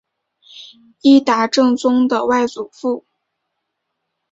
[1.03, 3.05] 伊达政宗的外祖父。